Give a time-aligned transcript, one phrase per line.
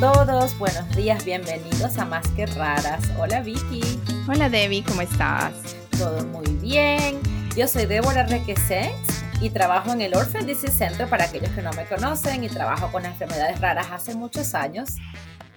[0.00, 3.02] todos, buenos días, bienvenidos a Más que Raras.
[3.18, 3.80] Hola Vicky.
[4.28, 5.52] Hola Debbie, ¿cómo estás?
[5.98, 7.18] Todo muy bien.
[7.56, 11.72] Yo soy Débora Requesens y trabajo en el Orphan Disease Center para aquellos que no
[11.72, 14.90] me conocen y trabajo con enfermedades raras hace muchos años.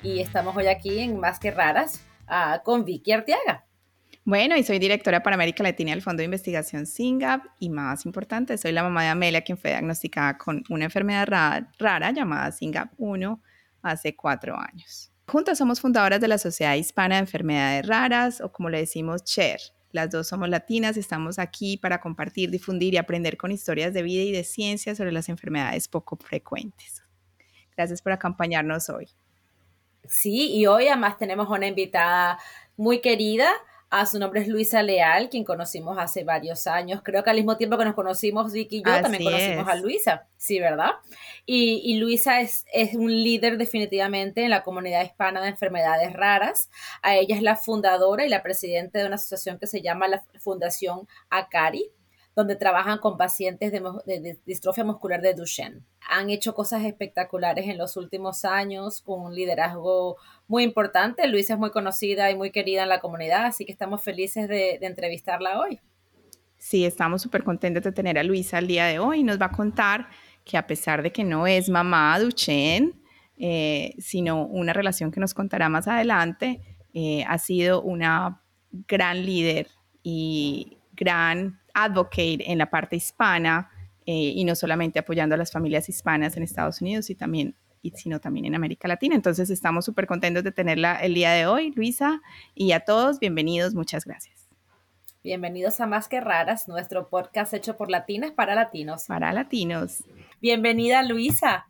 [0.02, 3.66] Y estamos hoy aquí en Más que Raras uh, con Vicky Arteaga.
[4.26, 8.57] Bueno, y soy directora para América Latina del Fondo de Investigación SINGAP y más importante,
[8.57, 11.28] soy la mamá de Amelia, quien fue diagnosticada con una enfermedad
[11.78, 13.42] rara llamada SINGAP 1
[13.82, 15.12] hace cuatro años.
[15.28, 19.60] Juntas somos fundadoras de la Sociedad Hispana de Enfermedades Raras o como le decimos CHER.
[19.92, 24.24] Las dos somos latinas, estamos aquí para compartir, difundir y aprender con historias de vida
[24.24, 27.04] y de ciencia sobre las enfermedades poco frecuentes.
[27.76, 29.10] Gracias por acompañarnos hoy.
[30.07, 32.40] Sí, y hoy además tenemos una invitada
[32.78, 33.50] muy querida,
[33.94, 37.02] Ah, su nombre es Luisa Leal, quien conocimos hace varios años.
[37.03, 40.28] Creo que al mismo tiempo que nos conocimos, Vicky y yo, también conocimos a Luisa.
[40.38, 40.92] Sí, ¿verdad?
[41.45, 46.70] Y, Luisa es, es, un líder definitivamente en la comunidad hispana de enfermedades raras.
[47.02, 50.23] A ella es la fundadora y la presidenta de una asociación que se llama la
[50.39, 51.92] Fundación ACARI,
[52.36, 55.82] donde trabajan con pacientes de, distrofia muscular de Duchenne.
[56.10, 61.28] Han hecho cosas espectaculares en los últimos años con un liderazgo muy importante.
[61.28, 64.80] Luisa es muy conocida y muy querida en la comunidad, así que estamos felices de,
[64.82, 65.80] entrevistarla hoy.
[66.58, 69.23] Sí, estamos súper contentos de tener a Luisa el día de hoy.
[69.23, 70.10] Nos va a contar
[70.45, 72.94] que a pesar de que no es mamá Duchenne,
[73.38, 76.62] eh, sino una relación que nos contará más adelante,
[76.94, 79.68] eh, ha sido una gran líder
[80.04, 83.69] y gran advocate en la parte hispana
[84.05, 87.91] eh, y no solamente apoyando a las familias hispanas en Estados Unidos y también, y,
[87.91, 89.16] sino también en América Latina.
[89.16, 92.22] Entonces estamos súper contentos de tenerla el día de hoy, Luisa,
[92.55, 94.47] y a todos, bienvenidos, muchas gracias.
[95.23, 99.05] Bienvenidos a Más que Raras, nuestro podcast hecho por latinas para latinos.
[99.05, 100.03] Para latinos.
[100.42, 101.67] Bienvenida, Luisa.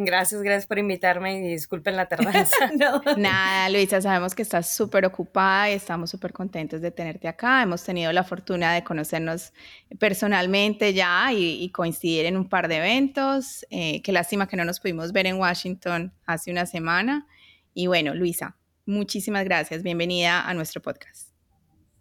[0.00, 2.54] Gracias, gracias por invitarme y disculpen la tardanza.
[3.16, 7.62] Nada, Luisa, sabemos que estás súper ocupada y estamos súper contentos de tenerte acá.
[7.62, 9.52] Hemos tenido la fortuna de conocernos
[9.98, 13.66] personalmente ya y, coincidir en un par de eventos.
[13.70, 17.26] Eh, qué lástima que no nos pudimos ver en Washington hace una semana.
[17.74, 19.82] Y bueno, Luisa, muchísimas gracias.
[19.82, 21.30] Bienvenida a nuestro podcast.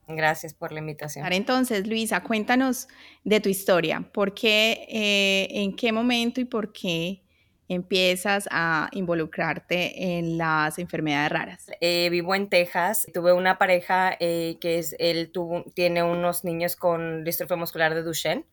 [0.08, 1.34] Gracias por la invitación.
[1.34, 2.88] Entonces, Luisa, cuéntanos
[3.24, 4.08] de tu historia.
[4.14, 7.24] ¿Por qué, eh, en qué momento y por qué
[7.70, 11.72] empiezas a involucrarte en las enfermedades raras?
[11.82, 13.08] Eh, vivo en Texas.
[13.14, 18.04] Tuve una pareja eh, que es, él tuvo, tiene unos niños con distrofia muscular de
[18.04, 18.46] Duchenne.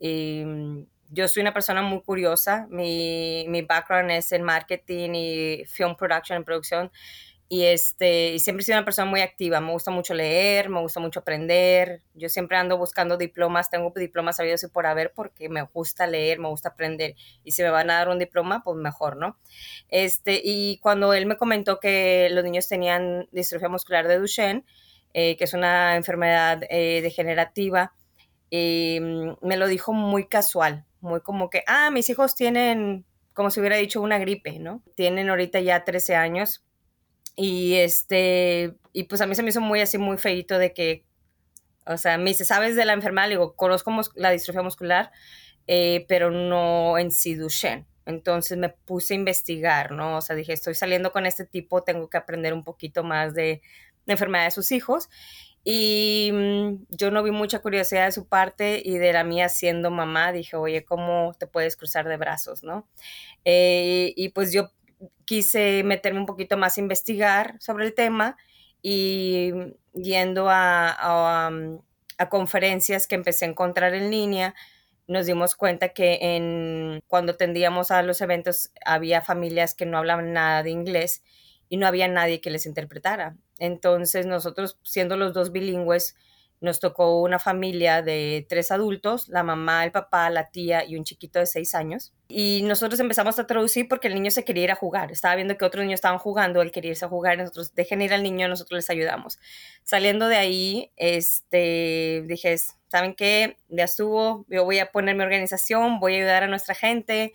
[0.00, 2.66] Em, yo soy una persona muy curiosa.
[2.70, 6.90] Mi, mi background es en marketing y film production, en producción
[7.48, 10.98] y este siempre he sido una persona muy activa me gusta mucho leer me gusta
[10.98, 15.62] mucho aprender yo siempre ando buscando diplomas tengo diplomas sabidos y por haber porque me
[15.62, 17.14] gusta leer me gusta aprender
[17.44, 19.38] y si me van a dar un diploma pues mejor no
[19.88, 24.64] este y cuando él me comentó que los niños tenían distrofia muscular de Duchenne
[25.14, 27.94] eh, que es una enfermedad eh, degenerativa
[28.50, 29.00] eh,
[29.40, 33.04] me lo dijo muy casual muy como que ah mis hijos tienen
[33.34, 36.65] como si hubiera dicho una gripe no tienen ahorita ya 13 años
[37.36, 41.04] y este, y pues a mí se me hizo muy así, muy feito de que,
[41.86, 43.28] o sea, me dice, ¿sabes de la enfermedad?
[43.28, 45.12] Le digo, conozco la distrofia muscular,
[45.66, 47.86] eh, pero no en sí Duchenne.
[48.06, 50.16] Entonces me puse a investigar, ¿no?
[50.16, 53.60] O sea, dije, estoy saliendo con este tipo, tengo que aprender un poquito más de
[54.06, 55.08] la enfermedad de sus hijos.
[55.64, 59.90] Y mm, yo no vi mucha curiosidad de su parte y de la mía siendo
[59.90, 62.88] mamá, dije, oye, ¿cómo te puedes cruzar de brazos, no?
[63.44, 64.70] Eh, y pues yo
[65.24, 68.36] quise meterme un poquito más a investigar sobre el tema
[68.82, 69.52] y
[69.92, 71.50] yendo a,
[72.30, 74.54] conferencias que empecé a encontrar en línea,
[75.06, 80.32] nos dimos cuenta que en, cuando tendíamos a los eventos había familias que no hablaban
[80.32, 81.22] nada de inglés
[81.68, 83.36] y no había nadie que les interpretara.
[83.58, 86.16] Entonces nosotros, siendo los dos bilingües,
[86.60, 91.04] nos tocó una familia de tres adultos, la mamá, el papá, la tía y un
[91.04, 92.14] chiquito de seis años.
[92.28, 95.12] Y nosotros empezamos a traducir porque el niño se quería ir a jugar.
[95.12, 98.12] Estaba viendo que otros niños estaban jugando, él quería irse a jugar, nosotros dejen ir
[98.14, 99.38] al niño, nosotros les ayudamos.
[99.84, 102.56] Saliendo de ahí, este, dije,
[102.88, 103.56] ¿saben qué?
[103.68, 107.32] Ya estuvo, yo voy a poner mi organización, voy a ayudar a nuestra gente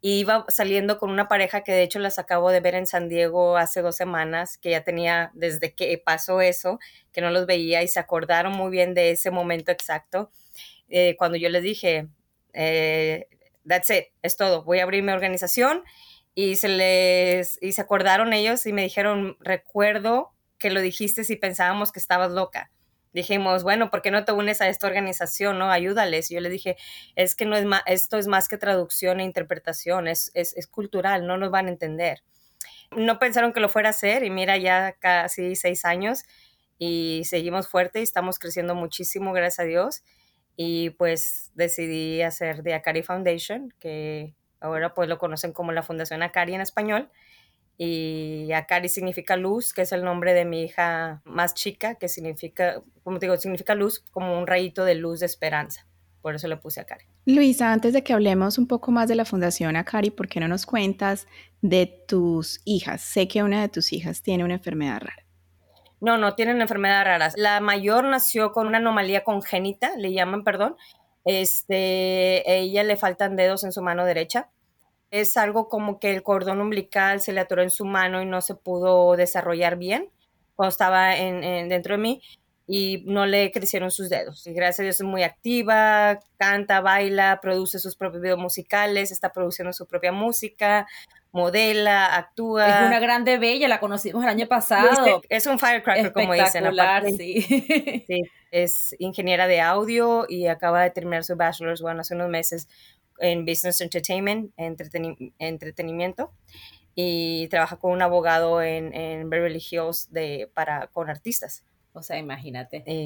[0.00, 3.56] iba saliendo con una pareja que de hecho las acabo de ver en San Diego
[3.56, 6.78] hace dos semanas, que ya tenía desde que pasó eso,
[7.12, 10.30] que no los veía y se acordaron muy bien de ese momento exacto.
[10.88, 12.08] Eh, cuando yo les dije,
[12.52, 13.26] eh,
[13.66, 15.82] that's it, es todo, voy a abrir mi organización
[16.34, 21.36] y se les, y se acordaron ellos y me dijeron, recuerdo que lo dijiste si
[21.36, 22.70] pensábamos que estabas loca
[23.18, 25.58] dijimos, bueno, ¿por qué no te unes a esta organización?
[25.58, 25.70] ¿No?
[25.70, 26.28] Ayúdales.
[26.28, 26.76] Yo le dije,
[27.16, 30.66] es que no es más, esto es más que traducción e interpretación, es, es, es,
[30.68, 32.22] cultural, no nos van a entender.
[32.96, 36.24] No pensaron que lo fuera a hacer y mira, ya casi seis años
[36.78, 40.04] y seguimos fuerte y estamos creciendo muchísimo, gracias a Dios.
[40.56, 46.22] Y pues decidí hacer The Akari Foundation, que ahora pues lo conocen como la Fundación
[46.22, 47.10] Akari en español.
[47.80, 52.82] Y Akari significa luz, que es el nombre de mi hija más chica, que significa,
[53.04, 55.86] como te digo, significa luz como un rayito de luz de esperanza.
[56.20, 57.04] Por eso le puse Akari.
[57.24, 60.48] Luisa, antes de que hablemos un poco más de la Fundación Akari, ¿por qué no
[60.48, 61.28] nos cuentas
[61.62, 63.00] de tus hijas?
[63.00, 65.24] Sé que una de tus hijas tiene una enfermedad rara.
[66.00, 67.34] No, no tienen enfermedades raras.
[67.36, 70.76] La mayor nació con una anomalía congénita, le llaman, perdón.
[71.24, 74.50] Este, ella le faltan dedos en su mano derecha.
[75.10, 78.40] Es algo como que el cordón umbilical se le atoró en su mano y no
[78.40, 80.10] se pudo desarrollar bien
[80.54, 82.22] cuando estaba en, dentro de mí
[82.66, 84.46] y no le crecieron sus dedos.
[84.46, 89.32] Y gracias a Dios es muy activa, canta, baila, produce sus propios videos musicales, está
[89.32, 90.86] produciendo su propia música,
[91.32, 92.80] modela, actúa.
[92.80, 95.22] Es una grande bella, la conocimos el año pasado.
[95.28, 96.66] Es, un firecracker, como dicen.
[96.66, 97.40] Aparte, sí.
[98.06, 98.22] sí.
[98.50, 102.68] Es ingeniera de audio y acaba de terminar su bachelor's, bueno, hace unos meses
[103.20, 104.52] en Business Entertainment,
[105.38, 106.32] entretenimiento,
[106.94, 111.64] y trabaja con un abogado en, en Beverly Hills de, para, con artistas.
[111.92, 112.82] O sea, imagínate.
[112.86, 113.04] Eh,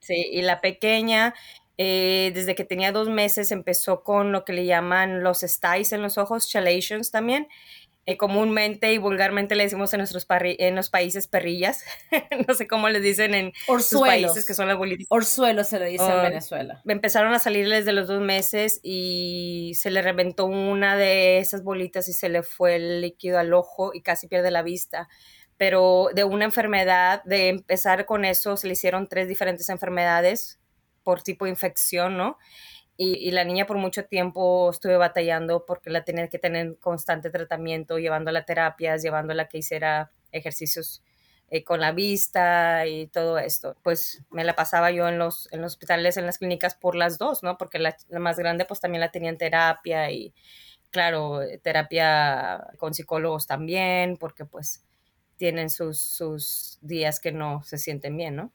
[0.00, 1.34] sí, y la pequeña
[1.82, 6.02] eh, desde que tenía dos meses empezó con lo que le llaman los styes en
[6.02, 7.48] los ojos, chalations también.
[8.10, 11.84] Eh, comúnmente y vulgarmente le decimos en nuestros en los países perrillas.
[12.48, 15.06] no sé cómo le dicen en sus países que son las bolitas.
[15.10, 16.82] Orzuelos se le dice en Venezuela.
[16.88, 22.08] Empezaron a salirles de los dos meses y se le reventó una de esas bolitas
[22.08, 25.08] y se le fue el líquido al ojo y casi pierde la vista
[25.56, 30.58] pero de una enfermedad, de empezar con eso, se le hicieron tres diferentes enfermedades
[31.02, 32.38] por tipo de infección, ¿no?
[33.02, 37.98] Y, la niña por mucho tiempo estuve batallando porque la tenía que tener constante tratamiento,
[37.98, 41.02] llevándola a terapias, llevándola a que hiciera ejercicios
[41.48, 43.74] eh, con la vista y todo esto.
[43.82, 47.16] Pues me la pasaba yo en los, en los hospitales, en las clínicas por las
[47.16, 47.56] dos, ¿no?
[47.56, 50.34] Porque la, más grande pues también la tenía en terapia y
[50.90, 54.84] claro, terapia con psicólogos también, porque pues
[55.38, 58.52] tienen sus, sus días que no se sienten bien, ¿no?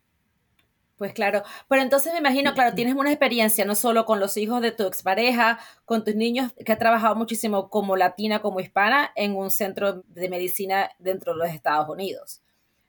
[0.98, 4.62] Pues claro, pero entonces me imagino, claro, tienes una experiencia no solo con los hijos
[4.62, 9.36] de tu expareja, con tus niños, que ha trabajado muchísimo como latina, como hispana, en
[9.36, 12.42] un centro de medicina dentro de los Estados Unidos.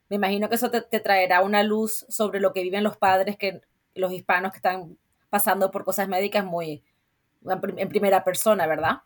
[0.08, 3.60] Me imagino que eso te, traerá una luz sobre lo que viven los padres, que
[3.96, 4.96] los hispanos que están
[5.28, 6.84] pasando por cosas médicas muy
[7.44, 8.98] en primera persona, ¿verdad?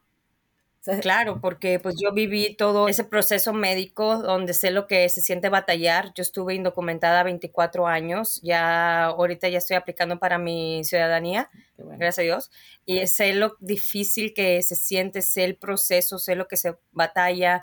[1.03, 5.51] Claro, porque pues yo viví todo ese proceso médico donde sé lo que se siente
[5.51, 6.13] batallar.
[6.15, 12.23] Yo estuve indocumentada 24 años, ya ahorita ya estoy aplicando para mi ciudadanía, gracias a
[12.23, 12.51] Dios,
[12.87, 17.63] y sé lo difícil que se siente, sé el proceso, sé lo que se batalla.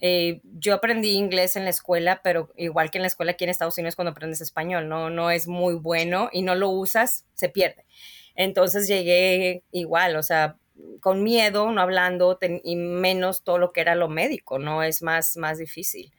[0.00, 3.50] Eh, yo aprendí inglés en la escuela, pero igual que en la escuela aquí en
[3.50, 7.48] Estados Unidos cuando aprendes español, no, no es muy bueno y no lo usas, se
[7.48, 7.86] pierde.
[8.34, 10.58] Entonces llegué igual, o sea,
[11.00, 14.82] con miedo, no hablando, y menos todo lo que era lo médico, ¿no?
[14.82, 16.12] Es más, más difícil.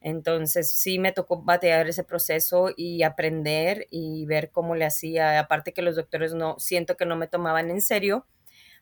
[0.00, 5.40] Entonces sí me tocó batear ese proceso y aprender y ver cómo le hacía.
[5.40, 8.26] Aparte que los doctores no, siento que no me tomaban en serio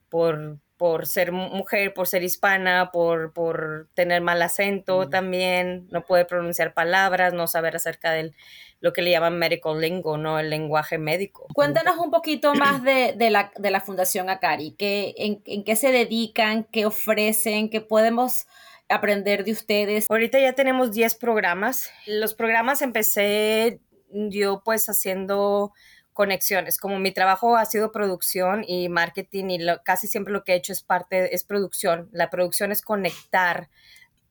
[0.09, 6.27] por, por ser mujer, por ser hispana, por, por tener mal acento también, no poder
[6.27, 8.35] pronunciar palabras, no saber acerca del
[8.81, 10.39] lo que le llaman medical lingo, ¿no?
[10.39, 11.47] El lenguaje médico.
[11.55, 15.77] Cuéntanos un poquito más de, de, la, de la Fundación Acari, que, en, en, qué
[15.77, 18.47] se dedican, qué ofrecen, qué podemos
[18.89, 20.07] aprender de ustedes.
[20.11, 21.91] Ahorita ya tenemos 10 programas.
[22.07, 23.81] Los programas empecé
[24.11, 25.73] yo pues haciendo
[26.17, 26.79] conexiones.
[26.79, 30.73] Como mi trabajo ha sido producción y marketing y casi siempre lo que he hecho
[30.73, 32.09] es parte, es producción.
[32.11, 33.69] La producción es conectar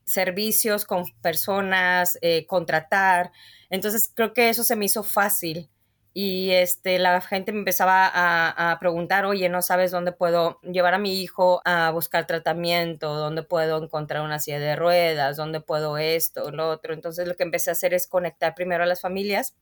[0.03, 3.31] servicios con personas, eh, contratar.
[3.69, 5.69] Entonces creo que eso se me hizo fácil
[6.13, 10.93] y este, la gente me empezaba a, a, preguntar, oye, ¿no sabes dónde puedo llevar
[10.93, 13.13] a mi hijo a buscar tratamiento?
[13.13, 15.37] ¿Dónde puedo encontrar una silla de ruedas?
[15.37, 16.93] ¿Dónde puedo esto, lo otro?
[16.93, 19.55] Entonces lo que empecé a hacer es conectar primero a las familias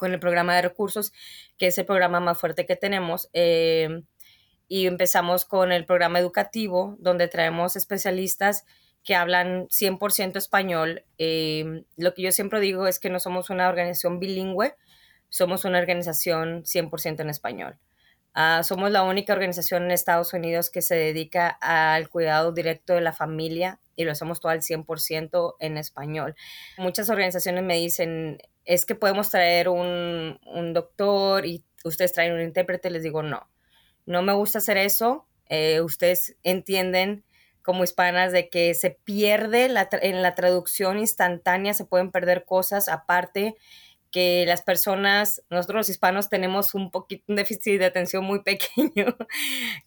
[0.00, 1.12] con el programa de recursos,
[1.58, 3.28] que es el programa más fuerte que tenemos.
[3.32, 4.02] Eh,
[4.66, 8.64] y empezamos con el programa educativo, donde traemos especialistas
[9.04, 11.04] que hablan 100% español.
[11.18, 14.74] Eh, lo que yo siempre digo es que no somos una organización bilingüe,
[15.28, 17.78] somos una organización 100% en español.
[18.32, 23.00] Ah, somos la única organización en Estados Unidos que se dedica al cuidado directo de
[23.00, 26.36] la familia y lo hacemos todo al 100% en español.
[26.78, 30.38] Muchas organizaciones me dicen, es que podemos traer un,
[30.72, 33.48] doctor y ustedes traen un intérprete, les digo, no,
[34.06, 37.24] no me gusta hacer eso, eh, ustedes entienden
[37.62, 43.56] como hispanas de que se pierde en la traducción instantánea, se pueden perder cosas aparte
[44.10, 49.16] que las personas, nosotros los hispanos tenemos un poquito un déficit de atención muy pequeño,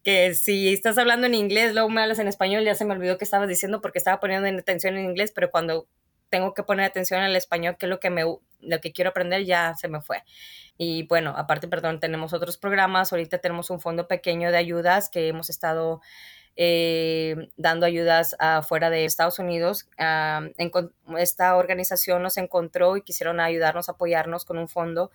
[0.03, 3.17] que si estás hablando en inglés, luego me hablas en español, ya se me olvidó
[3.17, 5.87] que estabas diciendo porque estaba poniendo atención en inglés, pero cuando
[6.33, 9.45] tengo que poner atención al español, que es lo que, me, lo que quiero aprender,
[9.45, 10.23] ya se me fue.
[10.79, 15.27] Y bueno, aparte, perdón, tenemos otros programas, ahorita tenemos un fondo pequeño de ayudas que
[15.27, 16.01] hemos estado
[16.55, 19.87] eh, dando ayudas afuera de Estados Unidos.
[19.99, 20.41] Ah,
[21.19, 25.11] esta organización nos encontró y quisieron ayudarnos, apoyarnos con un fondo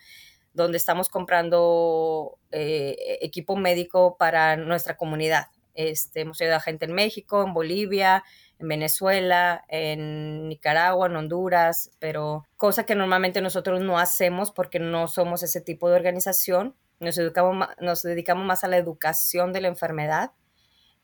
[0.52, 5.46] donde estamos comprando eh, equipo médico para nuestra comunidad.
[5.74, 8.22] Este, hemos ayudado a gente en México, en Bolivia,
[8.58, 15.08] en Venezuela, en Nicaragua, en Honduras, pero cosa que normalmente nosotros no hacemos porque no
[15.08, 16.74] somos ese tipo de organización.
[17.00, 20.32] Nos, educamos, nos dedicamos más a la educación de la enfermedad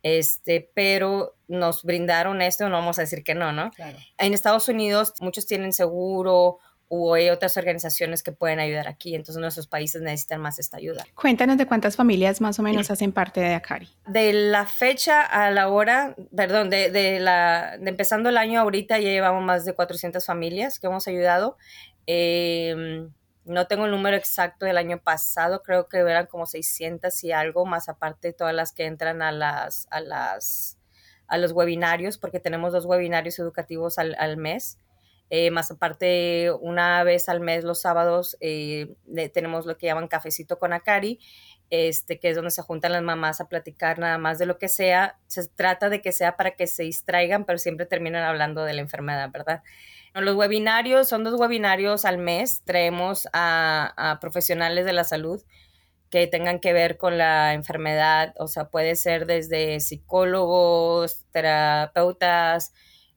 [0.05, 3.71] este, pero nos brindaron esto, no vamos a decir que no, ¿no?
[4.19, 6.59] En Estados Unidos muchos tienen seguro
[6.89, 11.05] o hay otras organizaciones que pueden ayudar aquí, entonces nuestros países necesitan más esta ayuda.
[11.15, 13.89] Cuéntanos de cuántas familias más o menos hacen parte de Acari.
[14.07, 18.99] De la fecha a la hora, perdón, de, de la, de empezando el año ahorita
[18.99, 21.57] ya llevamos más de 400 familias que hemos ayudado.
[22.07, 23.09] Eh,
[23.45, 27.67] no tengo el número exacto del año pasado, creo que eran como 600 y algo,
[27.67, 30.79] más aparte de todas las que entran a las, a las,
[31.27, 34.79] a los webinarios, porque tenemos dos webinarios educativos al, mes.
[35.31, 38.95] Eh, más aparte, una vez al mes, los sábados, eh,
[39.33, 41.19] tenemos lo que llaman cafecito con Akari,
[41.71, 44.69] este, que es donde se juntan las mamás a platicar nada más de lo que
[44.69, 45.19] sea.
[45.27, 48.81] Se trata de que sea para que se distraigan, pero siempre terminan hablando de la
[48.81, 49.63] enfermedad, ¿verdad?
[50.15, 52.63] Los webinarios son dos webinarios al mes.
[52.65, 55.43] Traemos a, profesionales de la salud
[56.11, 62.73] que tengan que ver con la enfermedad, o sea, puede ser desde psicólogos, terapeutas,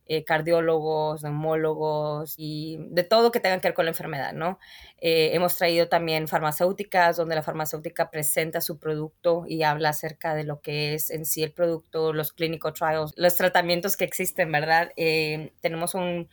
[0.10, 4.58] eh, cardiólogos, neumólogos y de todo que tenga que ver con la enfermedad, ¿no?
[5.00, 10.44] Eh, hemos traído también farmacéuticas, donde la farmacéutica presenta su producto y habla acerca de
[10.46, 14.92] lo que es en sí el producto, los clinical trials, los tratamientos que existen, ¿verdad?
[14.96, 16.30] Eh, tenemos un,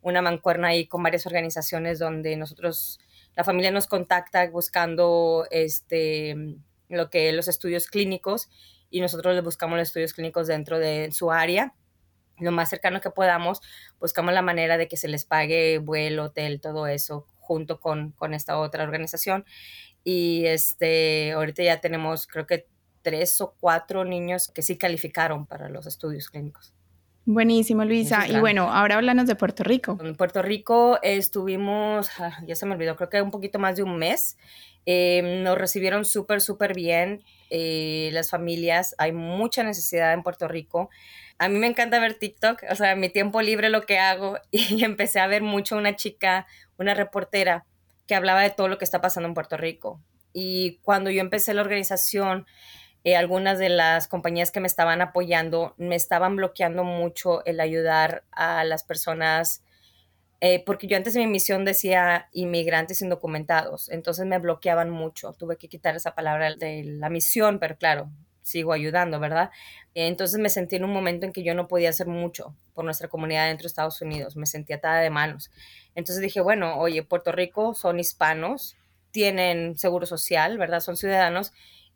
[0.00, 2.98] una mancuerna ahí con varias organizaciones donde nosotros,
[3.36, 6.34] la familia nos contacta buscando este,
[6.88, 8.48] lo que los estudios clínicos
[8.90, 11.74] y nosotros les buscamos los estudios clínicos dentro de su área.
[12.40, 13.60] Lo más cercano que podamos,
[14.00, 18.34] buscamos la manera de que se les pague vuelo, hotel, todo eso, junto con, con
[18.34, 19.44] esta otra organización.
[20.04, 22.66] Y este, ahorita ya tenemos, creo que
[23.02, 26.74] tres o cuatro niños que sí calificaron para los estudios clínicos.
[27.30, 28.26] Buenísimo, Luisa.
[28.26, 29.98] Y bueno, ahora háblanos de Puerto Rico.
[30.00, 33.82] En Puerto Rico estuvimos, ah, ya se me olvidó, creo que un poquito más de
[33.82, 34.38] un mes.
[34.86, 38.94] Em, nos recibieron súper, súper bien eh, las familias.
[38.96, 40.88] Hay mucha necesidad en Puerto Rico.
[41.38, 44.38] A mí me encanta ver TikTok, o sea, mi tiempo libre lo que hago.
[44.50, 46.46] Y empecé a ver mucho una chica,
[46.78, 47.64] una reportera,
[48.06, 50.00] que hablaba de todo lo que está pasando en Puerto Rico.
[50.32, 52.46] Y cuando yo empecé la organización,
[53.04, 58.24] eh, algunas de las compañías que me estaban apoyando me estaban bloqueando mucho el ayudar
[58.32, 59.62] a las personas,
[60.40, 65.56] eh, porque yo antes de mi misión decía inmigrantes indocumentados, entonces me bloqueaban mucho, tuve
[65.56, 68.10] que quitar esa palabra de la misión, pero claro,
[68.48, 69.50] sigo ayudando, ¿verdad?
[69.94, 73.08] Entonces me sentí en un momento en que yo no podía hacer mucho por nuestra
[73.08, 75.50] comunidad dentro de Estados Unidos, me sentía atada de manos.
[75.94, 78.76] Entonces dije, bueno, oye, Puerto Rico son hispanos,
[79.10, 80.80] tienen seguro social, ¿verdad?
[80.80, 81.52] Son ciudadanos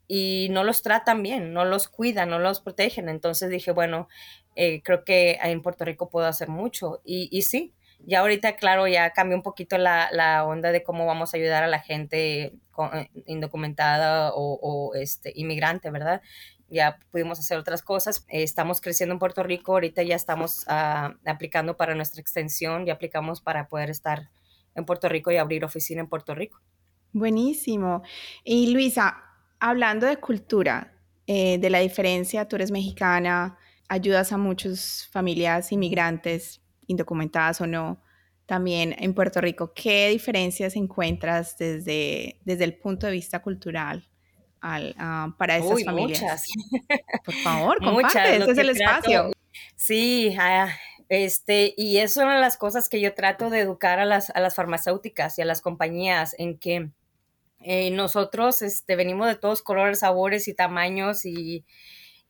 [0.09, 3.09] y no los tratan bien, no los cuidan, no los protegen.
[3.09, 4.09] Entonces dije, bueno,
[4.57, 7.01] eh, creo que en Puerto Rico puedo hacer mucho.
[7.05, 7.75] Y, y sí,
[8.07, 11.63] ya ahorita, claro, ya cambió un poquito la, la, onda de cómo vamos a ayudar
[11.63, 16.23] a la gente eh, indocumentada o, o, este, inmigrante, ¿verdad?
[16.69, 18.25] Ya pudimos hacer otras cosas.
[18.29, 23.41] estamos creciendo en Puerto Rico, ahorita ya estamos ah, aplicando para nuestra extensión, ya aplicamos
[23.41, 24.31] para poder estar
[24.75, 26.61] en Puerto Rico y abrir oficina en Puerto Rico.
[27.13, 28.03] Buenísimo.
[28.43, 29.23] Y Luisa,
[29.61, 30.95] hablando de cultura,
[31.27, 36.62] eh, de la diferencia, tú eres mexicana, ayudas a muchas familias inmigrantes,
[36.93, 38.01] indocumentadas o no,
[38.47, 39.73] también en Puerto Rico.
[39.75, 44.09] ¿Qué diferencias encuentras desde, desde el punto de vista cultural
[44.61, 46.21] al, ah, para esas familias?
[46.21, 46.45] Muchas.
[47.25, 49.33] Por favor, comparte, este es el espacio.
[49.75, 50.69] Sí, ah,
[51.09, 54.41] este, y es una de las cosas que yo trato de educar a las, a
[54.41, 56.91] las farmacéuticas y a las compañías en que
[57.61, 61.65] eh, nosotros este, venimos de todos colores, sabores y tamaños y,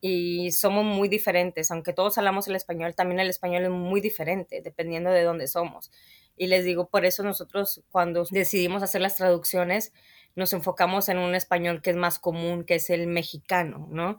[0.04, 1.70] y, somos muy diferentes.
[1.70, 5.90] Aunque todos hablamos el español, también el español es muy diferente dependiendo de dónde somos.
[6.36, 9.92] Y les digo, por eso nosotros cuando decidimos hacer las traducciones,
[10.34, 14.18] nos enfocamos en un español que es más común, que es el mexicano, ¿no?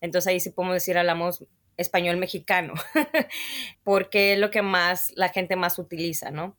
[0.00, 1.44] Entonces ahí sí podemos decir, hablamos
[1.76, 2.74] español mexicano,
[3.82, 6.56] porque es lo que más la gente más utiliza, ¿no?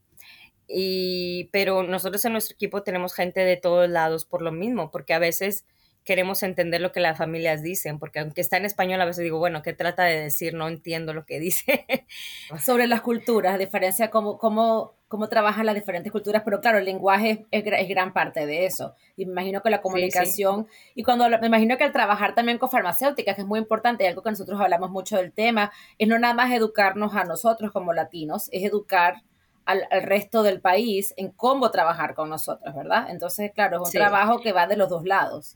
[0.67, 5.13] Y, pero nosotros en nuestro equipo tenemos gente de todos lados por lo mismo, porque
[5.13, 5.65] a veces
[6.05, 9.39] queremos entender lo que las familias dicen, porque aunque está en español, a veces digo,
[9.39, 10.53] bueno, ¿qué trata de decir?
[10.53, 11.85] No entiendo lo que dice.
[12.63, 17.47] Sobre las culturas, diferencia cómo, cómo, cómo trabajan las diferentes culturas, pero claro, el lenguaje
[17.49, 18.93] es, gran parte de eso.
[19.17, 22.69] Y me imagino que la comunicación, y cuando me imagino que al trabajar también con
[22.69, 26.19] farmacéuticas, que es muy importante, y algo que nosotros hablamos mucho del tema, es no
[26.19, 29.23] nada más educarnos a nosotros como latinos, es educar
[29.65, 33.07] al, resto del país en cómo trabajar con nosotros, ¿verdad?
[33.09, 35.55] Entonces, claro, es un trabajo que va de los dos lados.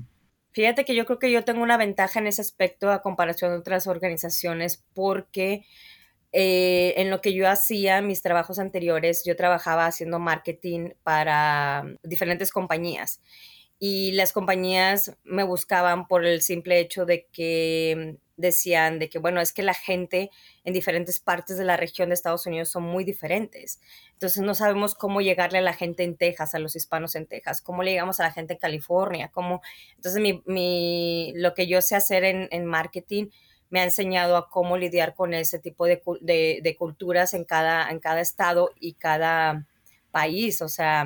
[0.52, 3.58] Fíjate que yo creo que yo tengo una ventaja en ese aspecto a comparación de
[3.58, 5.66] otras organizaciones porque
[6.32, 12.52] eh, en lo que yo hacía, mis trabajos anteriores, yo trabajaba haciendo marketing para diferentes
[12.52, 13.22] compañías
[13.80, 19.42] y las compañías me buscaban por el simple hecho de que decían de que, bueno,
[19.42, 20.32] es que la gente
[20.64, 23.80] en diferentes partes de la región de Estados Unidos son muy diferentes.
[24.14, 27.62] Entonces no sabemos cómo llegarle a la gente en Texas, a los hispanos en Texas,
[27.62, 29.62] cómo le llegamos a la gente en California, cómo...
[29.96, 33.28] Entonces mi, lo que yo sé hacer en, marketing
[33.70, 38.00] me ha enseñado a cómo lidiar con ese tipo de, de, culturas en cada, en
[38.00, 39.68] cada estado y cada
[40.12, 41.06] país, o sea,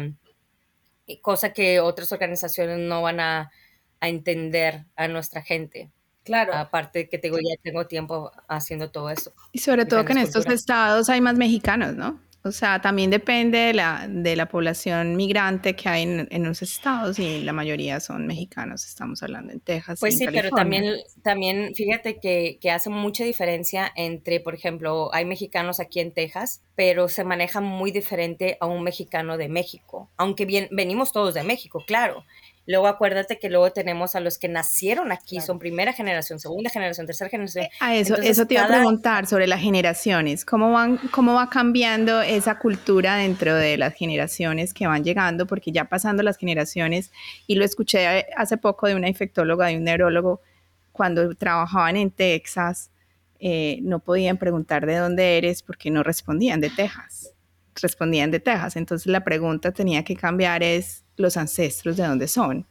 [1.22, 3.52] cosa que otras organizaciones no van a,
[4.00, 5.92] a entender a nuestra gente.
[6.24, 6.54] Claro.
[6.54, 9.34] Aparte que tengo, ya tengo tiempo haciendo todo eso.
[9.52, 12.20] Y sobre todo que en estos estados hay más mexicanos, ¿no?
[12.46, 16.62] O sea, también depende de la, de la población migrante que hay en, en, los
[16.62, 20.00] estados y la mayoría son mexicanos, estamos hablando en Texas.
[20.02, 25.24] Pues sí, pero también, también fíjate que, que, hace mucha diferencia entre, por ejemplo, hay
[25.24, 30.46] mexicanos aquí en Texas, pero se maneja muy diferente a un mexicano de México, aunque
[30.46, 32.26] bien, venimos todos de México, claro,
[32.66, 37.06] Luego acuérdate que luego tenemos a los que nacieron aquí, son primera generación, segunda generación,
[37.06, 37.68] tercera generación.
[37.82, 40.46] A eso, eso te iba a preguntar sobre las generaciones.
[40.46, 45.46] ¿Cómo, van, ¿Cómo va cambiando esa cultura dentro de las generaciones que van llegando?
[45.46, 47.12] Porque ya pasando las generaciones,
[47.48, 50.42] y lo escuché hace poco de una infectóloga, de un neurólogo,
[50.94, 52.92] cuando trabajaban en Texas,
[53.40, 57.34] eh, no podían preguntar de dónde eres porque no respondían de Texas.
[57.76, 58.78] Respondían de Texas.
[58.78, 62.66] Entonces la pregunta tenía que cambiar es los ancestros de dónde son.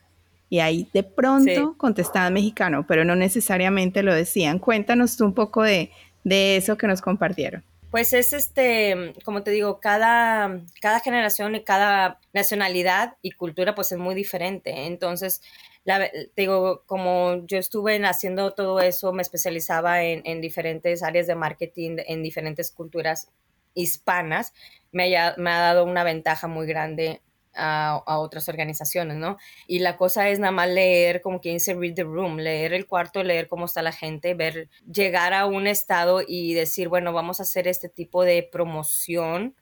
[0.49, 4.59] Y ahí de pronto contestaban mexicano, pero no necesariamente lo decían.
[4.59, 5.91] Cuéntanos tú un poco de,
[6.25, 7.65] eso que nos compartieron.
[7.91, 13.93] Pues es este, como te digo, cada, cada generación y cada nacionalidad y cultura pues
[13.93, 14.87] es muy diferente.
[14.87, 15.43] Entonces,
[15.85, 21.35] la, digo, como yo estuve haciendo todo eso, me especializaba en, en diferentes áreas de
[21.35, 23.31] marketing, en diferentes culturas
[23.75, 24.53] hispanas,
[24.93, 27.23] me, me ha dado una ventaja muy grande
[27.55, 29.37] a, otras organizaciones, ¿no?
[29.67, 32.87] Y la cosa es nada más leer, como quien dice, read the room, leer el
[32.87, 37.41] cuarto, leer cómo está la gente, ver, llegar a un estado y decir, bueno, vamos
[37.41, 39.55] a hacer este tipo de promoción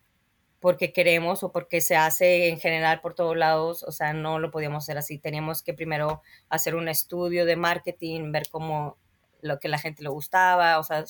[0.60, 4.50] porque queremos o porque se hace en general por todos lados, o sea, no lo
[4.50, 5.18] podíamos hacer así.
[5.18, 8.98] Teníamos que primero hacer un estudio de marketing, ver cómo
[9.40, 11.00] lo que la gente le gustaba, o sea,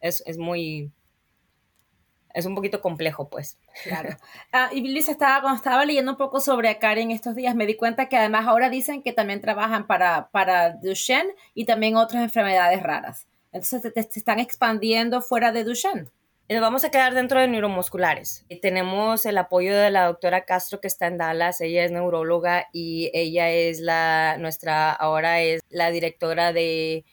[0.00, 0.90] es, es muy,
[2.34, 3.58] es un poquito complejo, pues.
[3.82, 4.16] Claro.
[4.52, 7.76] Ah, y Luisa, estaba, cuando estaba leyendo un poco sobre Karen estos días, me di
[7.76, 12.82] cuenta que además ahora dicen que también trabajan para, para Duchenne y también otras enfermedades
[12.82, 13.26] raras.
[13.52, 16.10] Entonces, se están expandiendo fuera de Duchenne.
[16.48, 18.44] Nos vamos a quedar dentro de neuromusculares.
[18.48, 21.60] Y tenemos el apoyo de la doctora Castro que está en Dallas.
[21.60, 27.04] Ella es neuróloga y ella es la, nuestra, ahora es la directora de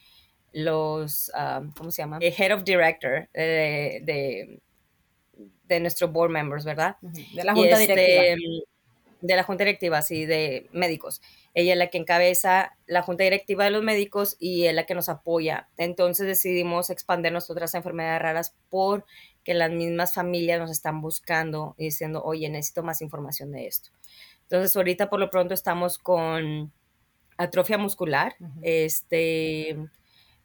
[0.52, 2.20] los, ah, ¿cómo se llama?
[2.22, 4.62] Head of Director de de
[5.80, 6.98] nuestros board members, ¿verdad?
[7.02, 8.64] De la junta este, directiva.
[9.22, 11.22] De la junta directiva, sí, de médicos.
[11.54, 14.96] Ella es la que encabeza la junta directiva de los médicos y es la que
[14.96, 15.70] nos apoya.
[15.78, 22.22] Entonces decidimos expandirnos otras enfermedades raras porque las mismas familias nos están buscando y diciendo,
[22.24, 23.92] oye, necesito más información de esto.
[24.44, 26.74] Entonces ahorita por lo pronto estamos con
[27.38, 29.78] atrofia muscular, este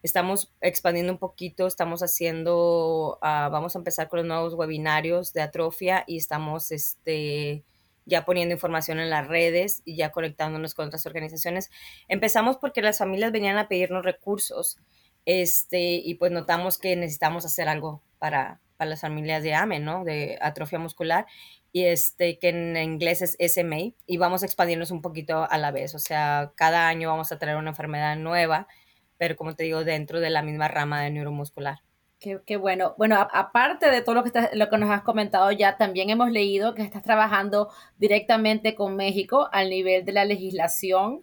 [0.03, 5.43] Estamos expandiendo un poquito, estamos haciendo, ah, vamos a empezar con los nuevos webinarios de
[5.43, 7.65] atrofia y estamos este,
[8.07, 11.71] ya poniendo información en las redes y ya conectándonos con otras organizaciones.
[12.07, 14.79] Empezamos porque las familias venían a pedirnos recursos
[15.27, 20.05] este, y pues notamos que necesitamos hacer algo para, para las familias de AME, ¿no?
[20.05, 21.27] De atrofia muscular
[21.73, 25.71] y este que en inglés es SMA y vamos a expandirnos un poquito a la
[25.71, 28.69] vez, o sea, cada año vamos a traer una enfermedad nueva
[29.19, 31.81] pero como te digo, dentro de la misma rama de neuromuscular.
[32.21, 32.95] Qué, bueno.
[32.99, 36.75] Bueno, aparte de todo lo que, lo que nos has comentado ya, también hemos leído
[36.75, 41.23] que estás trabajando directamente con México al nivel de la legislación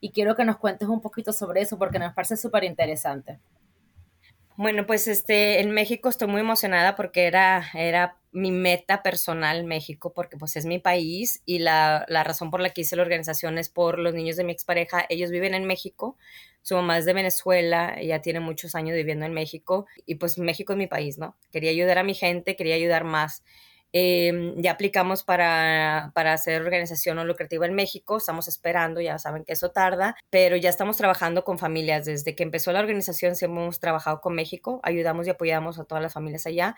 [0.00, 3.40] y quiero que nos cuentes un poquito sobre eso porque nos parece súper interesante.
[4.56, 10.14] Bueno, pues este, en México estoy muy emocionada porque era, era mi meta personal México,
[10.14, 13.58] porque pues es mi país y la, la, razón por la que hice la organización
[13.58, 15.04] es por los niños de mi expareja.
[15.10, 16.16] Ellos viven en México,
[16.62, 20.72] su mamá es de Venezuela, ella tiene muchos años viviendo en México y pues México
[20.72, 21.36] es mi país, ¿no?
[21.52, 23.44] Quería ayudar a mi gente, quería ayudar más.
[23.98, 29.42] Em, ya aplicamos para, para hacer organización no lucrativa en México, estamos esperando, ya saben
[29.42, 32.04] que eso tarda, pero ya estamos trabajando con familias.
[32.04, 36.02] Desde que empezó la organización siempre hemos trabajado con México, ayudamos y apoyamos a todas
[36.02, 36.76] las familias allá.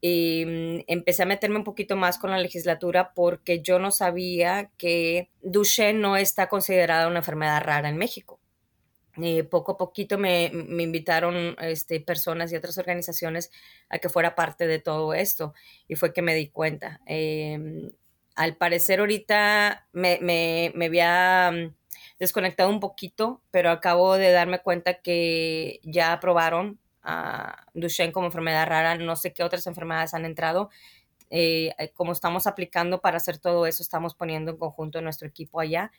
[0.00, 4.72] Y em, empecé a meterme un poquito más con la legislatura porque yo no sabía
[4.78, 8.40] que Duchenne no está considerada una enfermedad rara en México.
[9.20, 13.50] Eh, poco a poquito me, me, invitaron este, personas y otras organizaciones
[13.88, 15.54] a que fuera parte de todo esto
[15.88, 17.00] y fue que me di cuenta.
[17.06, 17.90] Em,
[18.36, 21.74] al parecer ahorita me, me, me, había mm,
[22.20, 28.66] desconectado un poquito, pero acabo de darme cuenta que ya aprobaron a Duchenne como enfermedad
[28.66, 28.96] rara.
[28.96, 30.70] No sé qué otras enfermedades han entrado.
[31.30, 35.90] Eh, como estamos aplicando para hacer todo eso, estamos poniendo en conjunto nuestro equipo allá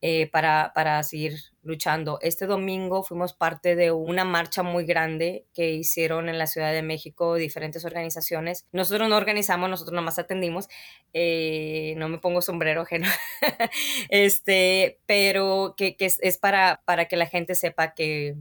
[0.00, 1.34] eh, para, para, seguir
[1.64, 2.20] luchando.
[2.22, 6.82] Este domingo fuimos parte de una marcha muy grande que hicieron en la Ciudad de
[6.82, 8.66] México diferentes organizaciones.
[8.70, 10.68] Nosotros no organizamos, nosotros nomás atendimos.
[11.14, 13.08] Eh, no me pongo sombrero ajeno.
[14.08, 18.36] este, pero que, que es, es, para, para que la gente sepa que...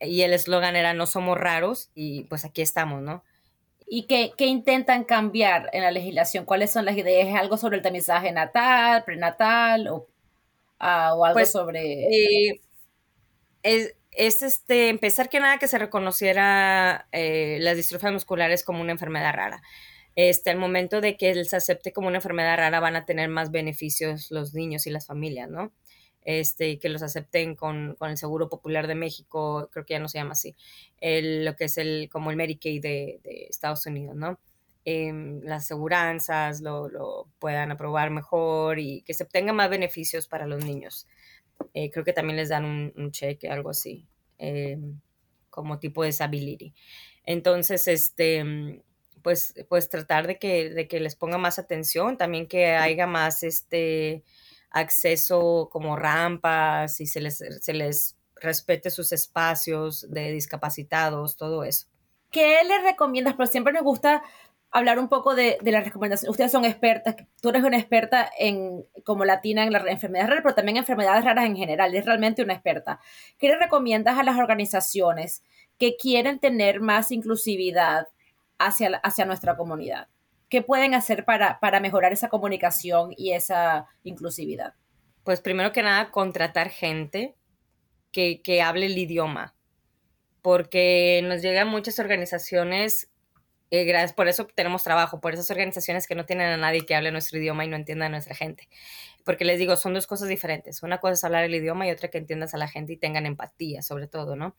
[0.00, 3.22] Y el eslogan era no somos raros y pues aquí estamos, ¿no?
[3.86, 6.44] ¿Y qué, qué, intentan cambiar en la legislación?
[6.44, 7.28] ¿Cuáles son las ideas?
[7.28, 10.08] ¿Es algo sobre el tamizaje natal, prenatal o
[10.82, 12.04] o algo pues, sobre...
[12.04, 12.60] Eh,
[13.62, 18.92] es, es, este, empezar que nada que se reconociera eh, las distrofias musculares como una
[18.92, 19.62] enfermedad rara.
[20.14, 23.50] Este, al momento de que se acepte como una enfermedad rara van a tener más
[23.50, 25.72] beneficios los niños y las familias, ¿no?
[26.24, 30.08] Este, que los acepten con, con, el Seguro Popular de México, creo que ya no
[30.08, 30.54] se llama así,
[31.00, 34.38] el, lo que es el, como el Medicaid de, de Estados Unidos, ¿no?
[34.84, 40.46] Em, las aseguranzas lo, lo, puedan aprobar mejor y que se obtengan más beneficios para
[40.46, 41.06] los niños.
[41.72, 45.00] Eh, creo que también les dan un, cheque, algo así, em,
[45.50, 46.74] como tipo de disability.
[47.24, 48.82] Entonces, este,
[49.22, 53.44] pues, pues tratar de que, de que les ponga más atención, también que haya más
[53.44, 54.24] este
[54.70, 61.86] acceso como rampas y se les, se les respete sus espacios de discapacitados, todo eso.
[62.32, 63.34] ¿Qué le recomiendas?
[63.34, 64.22] Pero siempre nos gusta
[64.72, 66.30] hablar un poco de, de las recomendaciones.
[66.30, 70.54] Ustedes son expertas, tú eres una experta en, como latina en las enfermedades raras, pero
[70.54, 72.98] también en enfermedades raras en general, es realmente una experta.
[73.38, 75.44] ¿Qué le recomiendas a las organizaciones
[75.78, 78.08] que quieren tener más inclusividad
[78.58, 80.08] hacia, hacia nuestra comunidad?
[80.48, 84.74] ¿Qué pueden hacer para, para mejorar esa comunicación y esa inclusividad?
[85.22, 87.36] Pues primero que nada, contratar gente
[88.10, 89.54] que, que hable el idioma,
[90.40, 93.11] porque nos llegan muchas organizaciones
[93.72, 96.94] eh, gracias, por eso tenemos trabajo, por esas organizaciones que no tienen a nadie que
[96.94, 98.68] hable nuestro idioma y no entienda a nuestra gente.
[99.24, 100.82] Porque les digo, son dos cosas diferentes.
[100.82, 103.24] Una cosa es hablar el idioma y otra que entiendas a la gente y tengan
[103.24, 104.54] empatía, sobre todo, ¿no?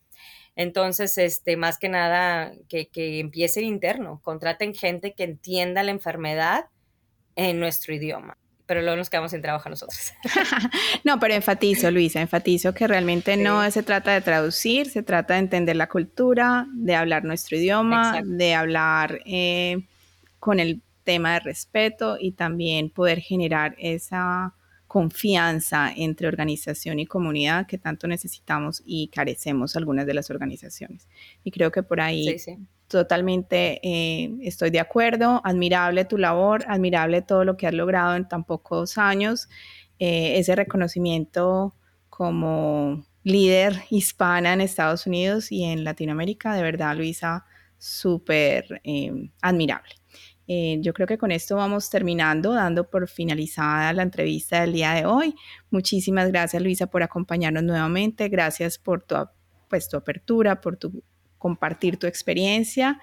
[0.56, 4.20] Entonces, este, más que nada, que, que empiece el interno.
[4.24, 6.66] Contraten gente que entienda la enfermedad
[7.36, 10.14] en nuestro idioma pero luego nos quedamos sin trabajo nosotros.
[11.04, 15.42] no, pero enfatizo, Luisa, enfatizo que realmente no se trata de traducir, se trata de
[15.42, 19.86] entender la cultura, de hablar nuestro idioma, de hablar eh,
[20.40, 24.54] con el tema de respeto y también poder generar esa
[24.88, 31.08] confianza entre organización y comunidad que tanto necesitamos y carecemos algunas de las organizaciones.
[31.44, 32.38] Y creo que por ahí
[32.94, 38.28] totalmente eh, estoy de acuerdo, admirable tu labor, admirable todo lo que has logrado en
[38.28, 39.50] tan pocos años,
[40.00, 41.76] eh, ese reconocimiento
[42.10, 47.46] como líder hispana en Estados Unidos y en Latinoamérica, de verdad, Luisa,
[47.80, 49.96] súper eh, admirable.
[50.48, 55.06] yo creo que con esto vamos terminando, dando por finalizada la entrevista del día de
[55.06, 55.34] hoy.
[55.72, 58.30] Muchísimas gracias, Luisa, por acompañarnos nuevamente.
[58.30, 59.16] Gracias por tu,
[59.70, 61.04] pues, tu apertura, por tu
[61.44, 63.02] compartir tu experiencia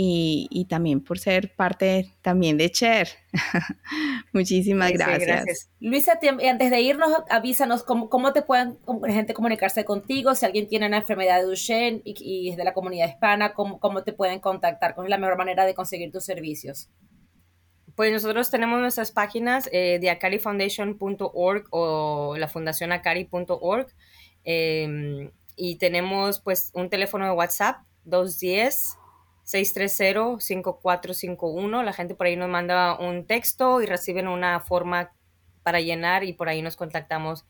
[0.00, 3.08] y, también por ser parte también de Cher.
[4.32, 5.70] Muchísimas gracias.
[5.80, 10.68] Luisa, antes de irnos, avísanos cómo, cómo te pueden la gente comunicarse contigo, si alguien
[10.68, 14.38] tiene una enfermedad de Duchenne y, es de la comunidad hispana, cómo, cómo te pueden
[14.38, 16.90] contactar, cuál es la mejor manera de conseguir tus servicios.
[17.96, 23.88] Pues nosotros tenemos nuestras páginas eh, de acarifoundation.org o la fundación acari.org.
[25.58, 28.96] y tenemos pues un teléfono de WhatsApp 210
[29.48, 31.82] 630-5451.
[31.82, 35.12] La gente por ahí nos manda un texto y reciben una forma
[35.62, 37.46] para llenar y por ahí nos contactamos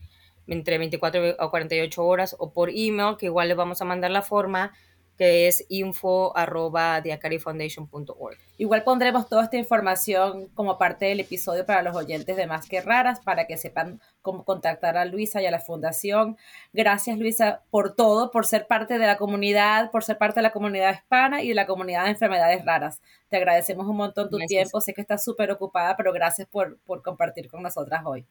[0.47, 4.23] entre 24 o 48 horas o por email, que igual les vamos a mandar la
[4.23, 4.73] forma
[5.18, 6.33] que es info
[8.57, 12.81] Igual pondremos toda esta información como parte del episodio para los oyentes de Más que
[12.81, 16.38] Raras, para que sepan cómo contactar a Luisa y a la fundación.
[16.72, 20.52] Gracias Luisa por todo, por ser parte de la comunidad, por ser parte de la
[20.52, 23.00] comunidad hispana y de la comunidad de enfermedades raras.
[23.28, 27.02] Te agradecemos un montón tu tiempo, sé que estás súper ocupada, pero gracias por, por
[27.02, 28.24] compartir con nosotras hoy.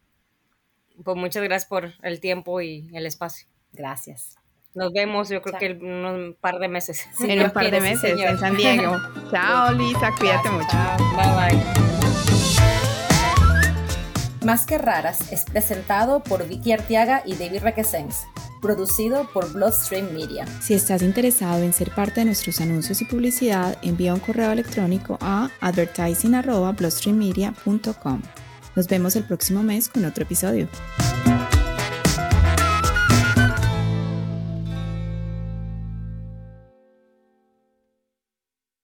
[1.03, 3.47] Pues muchas gracias por el tiempo y el espacio.
[3.73, 4.36] Gracias.
[4.77, 7.07] Nos vemos, yo creo que en un par de meses.
[7.19, 8.95] en un par de meses en San Diego.
[9.31, 10.77] Chao, Lisa, cuídate mucho.
[11.15, 11.59] Bye bye.
[14.45, 18.27] Más que raras es presentado por Vicky Artiaga y David Requesens,
[18.61, 20.45] producido por Bloodstream Media.
[20.61, 25.17] Si estás interesado en ser parte de nuestros anuncios y publicidad, envía un correo electrónico
[25.21, 28.21] a advertising.bloodstreammedia.com.
[28.75, 30.67] Nos vemos el próximo mes con otro episodio.